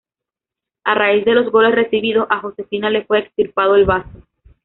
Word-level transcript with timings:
A 0.83 0.95
raíz 0.95 1.25
de 1.25 1.35
los 1.35 1.51
golpes 1.51 1.75
recibidos, 1.75 2.25
a 2.31 2.39
Josefina 2.39 2.89
le 2.89 3.05
fue 3.05 3.19
extirpado 3.19 3.75
el 3.75 3.85
bazo. 3.85 4.09